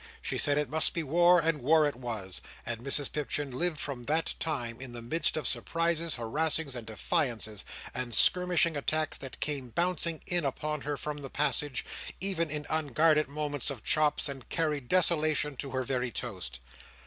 She 0.19 0.39
said 0.39 0.57
it 0.57 0.67
must 0.67 0.95
be 0.95 1.03
war, 1.03 1.39
and 1.39 1.61
war 1.61 1.85
it 1.85 1.95
was; 1.95 2.41
and 2.65 2.79
Mrs 2.79 3.11
Pipchin 3.11 3.51
lived 3.51 3.79
from 3.79 4.05
that 4.05 4.33
time 4.39 4.81
in 4.81 4.93
the 4.93 5.01
midst 5.03 5.37
of 5.37 5.47
surprises, 5.47 6.15
harassings, 6.15 6.75
and 6.75 6.87
defiances, 6.87 7.63
and 7.93 8.11
skirmishing 8.15 8.75
attacks 8.75 9.17
that 9.19 9.39
came 9.39 9.69
bouncing 9.69 10.19
in 10.25 10.43
upon 10.43 10.81
her 10.81 10.97
from 10.97 11.17
the 11.19 11.29
passage, 11.29 11.85
even 12.19 12.49
in 12.49 12.65
unguarded 12.67 13.27
moments 13.29 13.69
of 13.69 13.83
chops, 13.83 14.27
and 14.27 14.49
carried 14.49 14.89
desolation 14.89 15.55
to 15.57 15.69
her 15.69 15.83
very 15.83 16.09
toast. 16.09 16.59